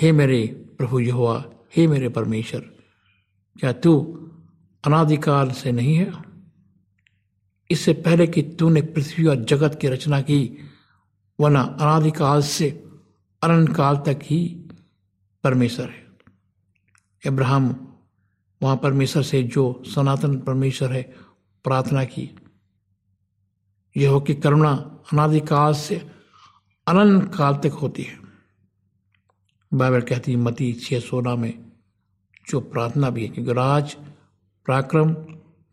हे 0.01 0.11
मेरे 0.11 0.47
प्रभु 0.77 0.99
यहोवा, 0.99 1.45
हे 1.75 1.87
मेरे 1.87 2.09
परमेश्वर, 2.09 2.59
क्या 3.59 3.73
तू 3.73 4.13
अनादिकाल 4.85 5.51
से 5.51 5.71
नहीं 5.71 5.95
है? 5.95 6.11
इससे 7.71 7.93
पहले 7.93 8.27
कि 8.27 8.41
तूने 8.41 8.81
पृथ्वी 8.81 9.25
और 9.25 9.35
जगत 9.35 9.79
की 9.81 9.87
रचना 9.87 10.21
की, 10.21 10.57
वरना 11.39 11.61
अनादिकाल 11.61 12.41
से 12.41 12.83
अनंत 13.43 13.75
काल 13.75 13.97
तक 13.97 14.19
ही 14.23 14.69
परमेश्वर 15.43 15.89
है। 15.89 16.07
इब्राहिम 17.27 17.75
वहाँ 18.63 18.77
परमेश्वर 18.77 19.23
से 19.23 19.43
जो 19.43 19.83
सनातन 19.85 20.39
परमेश्वर 20.39 20.93
है, 20.93 21.03
प्रार्थना 21.63 22.03
की। 22.03 22.35
यह 23.97 24.09
हो 24.09 24.21
कि 24.21 24.33
करुणा 24.33 24.73
अनादिकाल 25.13 25.73
से 25.73 26.11
अनंत 26.87 27.35
काल 27.35 27.55
तक 27.55 27.71
होती 27.71 28.03
है। 28.03 28.19
बाइबल 29.73 30.01
कहती 30.01 30.31
है, 30.31 30.37
मती 30.37 30.73
छह 30.73 30.99
सोलह 30.99 31.35
में 31.35 31.71
जो 32.47 32.59
प्रार्थना 32.59 33.09
भी 33.09 33.21
है, 33.21 33.27
क्योंकि 33.27 33.53
राज, 33.53 33.95
पराक्रम, 34.67 35.15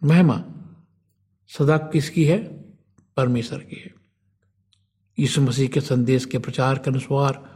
महिमा 0.04 0.44
सदा 1.48 1.76
किसकी 1.76 2.24
है? 2.24 2.64
परमेश्वर 3.16 3.58
की 3.58 3.76
है। 3.76 3.94
यीशु 5.18 5.40
मसीह 5.40 5.68
के 5.68 5.80
संदेश 5.80 6.24
के 6.24 6.38
प्रचार 6.38 6.78
के 6.78 6.90
अनुसार 6.90 7.54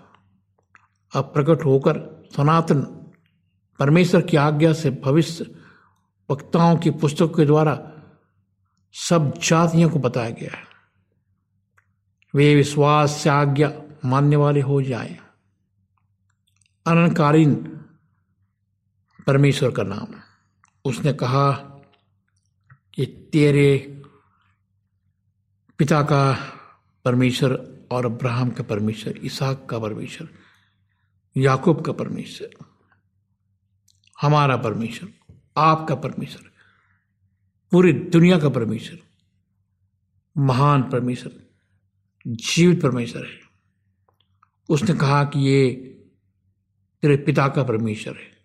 अब 1.15 1.25
प्रकट 1.25 1.65
होकर 1.65 2.25
सनातन 2.37 3.08
परमेश्वर 3.79 4.23
की 4.23 4.37
आज्ञा 4.37 4.73
से 4.73 4.91
भविष्य 4.91 5.55
वक्ताओं 6.31 6.77
की 6.77 6.91
पुस्तक 6.91 7.27
के 7.27 7.47
द्वारा 7.47 7.93
सब 8.93 9.35
जातियों 9.39 9.91
को 9.91 9.99
बताया 9.99 10.31
गया 10.31 10.57
है। 10.57 10.65
वे 12.35 12.55
विश्वास 12.55 13.11
से 13.11 13.31
आज्ञा 13.31 13.83
मानने 14.05 14.37
वाले 14.37 14.61
हो 14.61 14.83
जाए। 14.83 15.19
अनंतकालीन 16.87 17.55
परमेश्वर 19.27 19.71
का 19.71 19.83
नाम। 19.83 20.07
उसने 20.85 21.13
कहा 21.13 21.53
कि 22.95 23.07
तेरे 23.33 24.03
पिता 25.79 26.03
का 26.03 26.53
परमेश्वर 27.05 27.79
और 27.91 28.07
अब्राहम 28.07 28.51
का 28.51 28.63
परमेश्वर, 28.63 29.17
इसहाक 29.17 29.67
का 29.71 29.79
परमेश्वर, 29.79 30.29
याकूब 31.37 31.85
का 31.85 31.93
परमेश्वर। 31.93 32.68
हमारा 34.19 34.57
परमेश्वर 34.57 35.13
आपका 35.57 35.95
परमेश्वर 35.95 36.51
पूरी 37.73 37.93
दुनिया 37.93 38.39
का 38.39 38.49
परमेश्वर 38.49 38.99
महान 40.37 40.83
परमेश्वर 40.83 41.33
जीवित 42.27 42.83
परमेश्वर 42.83 43.25
है। 43.25 43.41
उसने 44.69 44.95
कहा 44.95 45.25
कि 45.25 45.41
ये 45.41 45.71
तेरे 47.03 47.17
पिता 47.17 47.49
का 47.49 47.63
परमेश्वर 47.65 48.15
है, 48.15 48.39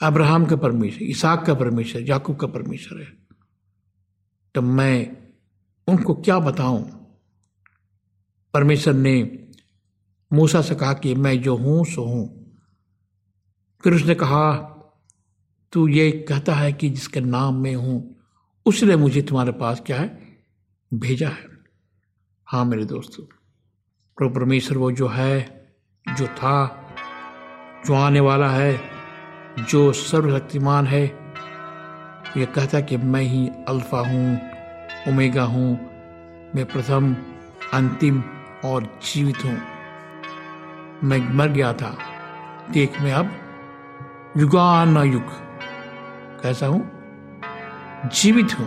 अब्राहम 0.00 0.46
का 0.46 0.56
परमेश्वर 0.56 1.02
इसाक 1.02 1.46
का 1.46 1.54
परमेश्वर 1.54 2.02
याकूब 2.02 2.36
का 2.36 2.46
परमेश्वर 2.46 3.00
है। 3.00 3.12
तो 4.54 4.62
मैं 4.62 5.16
उनको 5.88 6.14
क्या 6.14 6.38
बताऊँ? 6.38 6.82
परमेश्वर 8.54 8.94
ने 8.94 9.46
मूसा 10.32 10.62
से 10.62 10.74
कहा 10.74 10.92
कि 10.94 11.14
मैं 11.14 11.40
जो 11.42 11.56
हूँ, 11.56 11.84
सो 11.84 12.04
हूँ। 12.04 12.43
फिर 13.84 13.94
उसने 13.94 14.14
कहा, 14.14 14.52
तू 15.72 15.88
ये 15.88 16.10
कहता 16.10 16.54
है 16.54 16.72
कि 16.72 16.90
जिसके 16.90 17.20
नाम 17.20 17.54
में 17.54 17.74
हूँ, 17.74 18.16
उसने 18.66 18.96
मुझे 18.96 19.22
तुम्हारे 19.22 19.52
पास 19.52 19.82
क्या 19.86 20.00
है? 20.00 20.38
भेजा 20.94 21.28
है। 21.28 21.46
हाँ 22.46 22.64
मेरे 22.64 22.84
दोस्तों, 22.84 23.24
प्रभु 24.16 24.34
परमेश्वर 24.34 24.78
वो 24.78 24.92
जो 24.92 25.08
है, 25.08 25.66
जो 26.18 26.26
था, 26.26 26.86
जो 27.86 27.94
आने 27.94 28.20
वाला 28.20 28.48
है, 28.48 28.80
जो 29.68 29.92
सर्वशक्तिमान 29.92 30.86
है, 30.86 31.04
ये 32.36 32.46
कहता 32.46 32.80
कि 32.80 32.96
मैं 32.96 33.22
ही 33.22 33.48
अल्फ़ा 33.48 33.98
हूँ, 33.98 34.40
ओमेगा 35.08 35.44
हूँ, 35.44 35.76
मैं 36.54 36.64
प्रथम, 36.64 37.16
अंतिम 37.74 38.22
और 38.64 39.00
जीवित 39.02 39.44
हूँ। 39.44 39.60
मैं 41.04 41.34
मर 41.34 41.48
गया 41.48 41.72
था, 41.72 41.98
देख 42.70 43.00
मैं 43.00 43.12
अब 43.12 43.40
युगान 44.36 44.96
युग 44.96 45.22
कैसा 46.42 46.66
हूँ? 46.66 46.90
जीवित 48.14 48.58
हूँ। 48.58 48.66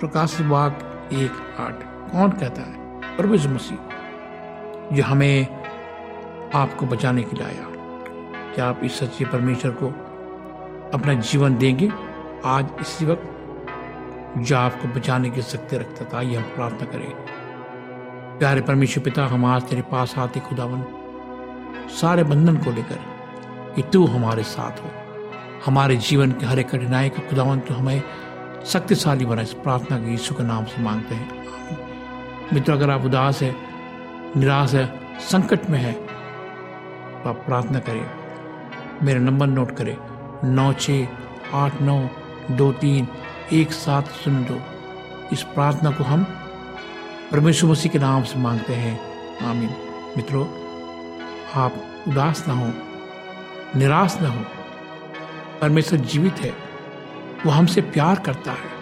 प्रकाश 0.00 0.40
वाक 0.40 1.08
एक 1.12 1.32
आठ। 1.60 1.74
कौन 2.12 2.30
कहता 2.30 2.62
है? 2.62 3.00
परमेश्वर 3.16 3.52
मसीह। 3.52 3.78
जो 4.96 5.02
हमें 5.02 5.62
आपको 6.54 6.86
बचाने 6.86 7.22
के 7.22 7.36
लिए 7.36 7.44
आया। 7.44 7.64
क्या 8.54 8.68
आप 8.68 8.80
इस 8.84 8.98
सच्चे 8.98 9.24
परमेश्वर 9.24 9.72
को 9.72 9.88
अपना 10.98 11.14
जीवन 11.14 11.56
देंगे? 11.56 11.92
आज 12.44 12.68
इसी 12.80 13.06
वक्त 13.06 13.36
जो 14.38 14.56
आपको 14.56 14.88
बचाने 14.88 15.30
की 15.30 15.42
शक्ति 15.42 15.76
रखता 15.76 16.04
था 16.04 16.18
आइए 16.18 16.36
हम 16.36 16.42
प्रार्थना 16.42 16.84
करें। 16.84 17.10
प्यारे 18.38 18.60
परमेश्वर 18.60 19.04
पिता, 19.04 19.26
हम 19.26 19.44
आज 19.44 19.62
तेरे 19.62 19.82
पास 19.82 20.18
आते 20.18 20.40
खुदावन। 20.40 20.84
सारे 21.88 22.24
बंधन 22.24 22.56
को 22.56 22.72
लेकर 22.72 23.15
कि 23.76 23.82
तू 23.82 24.04
हमारे 24.06 24.42
साथ 24.42 24.82
हो। 24.84 24.90
हमारे 25.66 25.96
जीवन 25.96 26.32
के 26.32 26.46
हर 26.46 26.58
एक 26.58 26.70
कठिनाई 26.70 27.08
का 27.08 27.28
खुदावन 27.28 27.60
तो 27.60 27.74
हमें 27.74 28.02
शक्तिशाली 28.66 29.24
बना। 29.24 29.42
इस 29.42 29.52
प्रार्थना 29.54 29.98
के 29.98 30.10
यीशु 30.10 30.34
के 30.34 30.42
नाम 30.42 30.64
से 30.64 30.82
मांगते 30.82 31.14
हैं। 31.14 31.28
मित्र, 32.52 32.72
अगर 32.72 32.90
आप 32.90 33.04
उदास 33.04 33.42
है, 33.42 33.54
निराश 34.36 34.74
है, 34.74 34.86
संकट 35.20 35.70
में 35.70 35.78
है 35.78 35.92
तो 35.92 37.28
आप 37.30 37.42
प्रार्थना 37.46 37.78
करें। 37.78 38.06
मेरा 39.02 39.20
नंबर 39.20 39.46
नोट 39.46 39.76
करें। 39.76 39.96
नौ 40.44 40.72
छ 40.72 40.90
आठ 41.54 41.80
नौ 41.82 41.98
दो 42.50 42.72
तीन 42.72 43.08
एक 43.52 43.72
सात 43.72 44.08
शून्य 44.08 44.48
दो। 44.50 44.58
इस 45.32 45.42
प्रार्थना 45.42 45.90
को 45.90 46.04
हम 46.04 46.24
परमेश्वर 47.32 47.70
मसीह 47.70 47.92
के 47.92 47.98
नाम 47.98 48.22
से 48.22 48.38
मांगते 48.38 48.74
हैं। 48.74 48.98
आमीन। 49.46 49.70
मित्रों, 50.16 50.46
आप 51.54 51.74
उदास 52.08 52.44
ना 52.48 52.54
हो। 52.54 52.72
निराश 53.76 54.18
ना 54.22 54.28
हो। 54.28 54.44
परमेश्वर 55.60 55.98
जीवित 55.98 56.34
है। 56.34 56.54
वो 57.46 57.50
हमसे 57.50 57.80
प्यार 57.80 58.18
करता 58.18 58.52
है। 58.52 58.76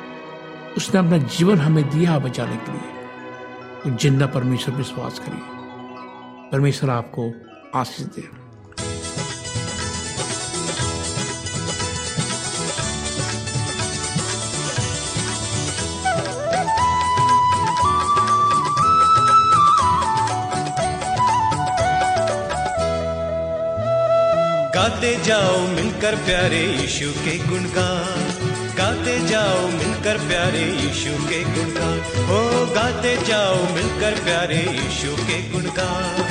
उसने 0.77 1.01
अपना 1.01 1.19
जीवन 1.19 1.59
हमें 1.59 1.91
दिया 1.91 2.19
बचाने 2.19 2.57
के 2.57 2.73
लिए। 2.73 3.97
ज़िंदा 3.97 4.27
परमेश्वर 4.27 4.75
विश्वास 4.75 5.19
करिए। 5.19 5.41
परमेश्वर 6.53 6.91
आपको 6.91 7.33
आशीष 7.75 8.07
दे। 8.07 8.44
गाते 24.85 25.17
जाओ 25.25 25.61
मिलकर 25.61 26.15
प्यारे 26.15 26.67
यीशु 26.67 27.11
के 27.11 27.39
गुणगान। 27.39 28.49
गाते 28.77 29.29
जाओ 29.29 29.67
मिलकर 29.67 30.19
प्यारे 30.19 30.65
यीशु 30.65 31.25
के 31.29 31.45
गुणगान। 31.45 32.25
हो 32.25 32.67
गाते 32.75 33.17
जाओ 33.17 33.73
मिलकर 33.73 34.21
प्यारे 34.25 34.57
यीशु 34.57 35.17
के 35.17 35.51
गुणगान। 35.51 36.27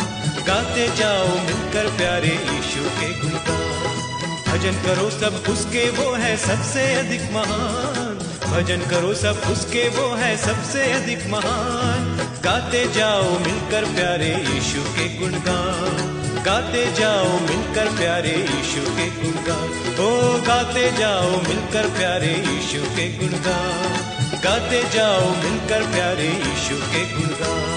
गाते 0.47 0.87
जाओ 0.95 1.27
मिलकर 1.27 1.87
प्यारे 1.97 2.27
यीशु 2.27 2.89
के 2.89 3.21
गुणगान। 3.21 4.51
भजन 4.51 4.71
करो 4.71 5.09
सब 5.09 5.43
उसके, 5.49 5.89
वो 5.89 6.13
है 6.13 6.37
सबसे 6.37 6.93
अधिक 6.93 7.21
महान। 7.21 8.37
भजन 8.51 8.77
करो 8.77 9.13
सब 9.13 9.41
उसके, 9.51 9.89
वो 9.89 10.15
है 10.15 10.37
सबसे 10.37 10.91
अधिक 10.91 11.27
महान। 11.27 12.31
गाते 12.43 12.87
जाओ 12.93 13.39
मिलकर 13.39 13.85
प्यारे 13.85 14.35
यीशु 14.35 14.83
के 14.83 15.19
गुणगान। 15.19 16.12
गाते 16.45 16.91
जाओ 16.91 17.39
मिलकर 17.39 17.85
प्यारे 17.97 18.47
यीशु 18.55 18.81
के 18.81 19.09
गुणगान। 19.09 19.95
ओ, 19.99 20.41
गाते 20.41 20.91
जाओ 20.91 21.29
मिलकर 21.29 21.89
प्यारे 21.89 22.33
यीशु 22.47 22.83
के 22.83 23.17
गुणगान। 23.17 24.39
गाते 24.43 24.83
जाओ 24.83 25.29
मिलकर 25.35 25.83
प्यारे 25.83 26.27
यीशु 26.27 26.75
के 26.75 27.13
गुणगान। 27.13 27.72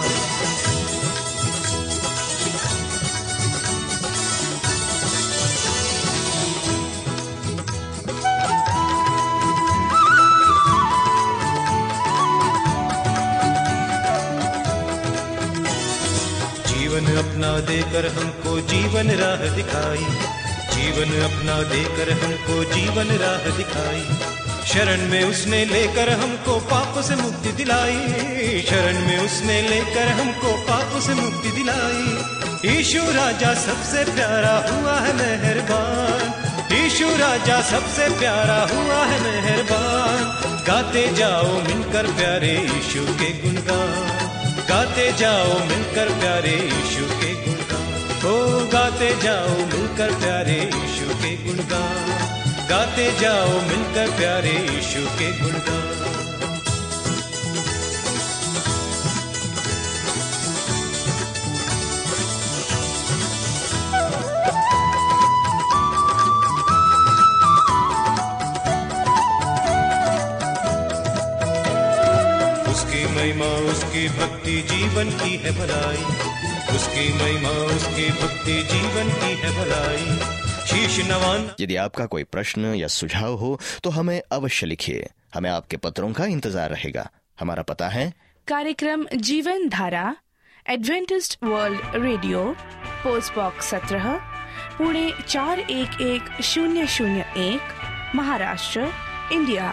अपना 17.16 17.60
देकर 17.60 18.08
हमको 18.08 18.60
जीवन 18.60 19.10
राह 19.10 19.54
दिखाई। 19.54 20.06
जीवन 20.76 21.22
अपना 21.24 21.62
देकर 21.62 22.12
हमको 22.12 22.64
जीवन 22.64 23.06
राह 23.06 23.56
दिखाई। 23.56 24.08
शरण 24.66 25.00
में 25.00 25.24
उसने 25.24 25.64
लेकर 25.64 26.10
हमको 26.10 26.60
पाप 26.60 27.04
से 27.04 27.16
मुक्ति 27.16 27.52
दिलाई। 27.52 27.98
शरण 28.68 28.94
में 28.94 29.18
उसने 29.18 29.62
लेकर 29.62 30.08
हमको 30.08 30.52
पाप 30.52 31.02
से 31.02 31.14
मुक्ति 31.14 31.50
दिलाई। 31.50 32.18
ईशु 32.78 32.98
राजा 32.98 33.54
सबसे 33.54 34.04
प्यारा 34.04 34.54
हुआ 34.70 35.00
है 35.00 35.12
मेहरबान। 35.16 36.32
ईशु 36.86 37.08
राजा 37.08 37.62
सबसे 37.62 38.08
प्यारा 38.08 38.60
हुआ 38.74 39.04
है 39.06 39.22
मेहरबान। 39.22 40.42
गाते 40.66 41.14
जाओ 41.14 41.62
मिलकर 41.62 42.06
प्यारे 42.06 42.54
ईशु 42.64 43.00
के 43.04 43.32
गुणगान। 43.32 44.15
गाते 44.68 45.12
जाओ 45.12 45.58
मिलकर 45.58 46.08
प्यारे 46.08 46.50
यीशु 46.50 47.04
के 47.20 47.32
गुणगान। 47.34 47.92
हो 48.24 48.66
गाते 48.72 49.10
जाओ 49.22 49.48
मिलकर 49.48 50.14
प्यारे 50.14 50.58
यीशु 50.74 51.14
के 51.14 51.36
गुणगान। 51.36 52.66
गाते 52.70 53.12
जाओ 53.20 53.60
मिलकर 53.60 54.10
प्यारे 54.16 54.56
यीशु 54.72 55.06
के 55.18 55.32
गुणगान। 55.40 55.95
महिमा 73.26 73.46
उसकी 73.70 74.08
भक्ति 74.08 74.52
जीवन 74.62 75.08
की 75.12 75.36
है 75.36 75.50
भलाई। 75.52 76.02
उसकी 76.74 77.06
महिमा 77.14 77.50
उसकी 77.74 78.04
भक्ति 78.20 78.52
जीवन 78.62 79.08
की 79.14 79.30
है 79.40 79.50
भलाई। 79.56 80.04
शीश 80.66 80.98
नवान। 81.08 81.48
यदि 81.60 81.76
आपका 81.76 82.06
कोई 82.06 82.24
प्रश्न 82.24 82.74
या 82.74 82.88
सुझाव 82.88 83.34
हो 83.34 83.58
तो 83.84 83.90
हमें 83.90 84.20
अवश्य 84.32 84.66
लिखिए। 84.66 85.08
हमें 85.34 85.50
आपके 85.50 85.76
पत्रों 85.76 86.12
का 86.12 86.26
इंतज़ार 86.26 86.70
रहेगा। 86.70 87.08
हमारा 87.40 87.62
पता 87.62 87.88
है। 87.88 88.12
कार्यक्रम 88.48 89.06
Jeevan 89.16 89.68
Dhara 89.68 90.14
Adventist 90.68 91.38
world 91.44 91.96
radio 91.96 92.44
post 93.02 93.34
box 93.34 93.70
सत्रह 93.70 94.12
पुणे 94.78 95.10
चार 95.28 95.60
एक 95.60 96.00
एक 96.02 96.42
शून्य 96.44 96.86
शून्य 96.96 97.26
एक 97.48 98.14
महाराष्ट्र 98.14 98.92
इंडिया। 99.32 99.72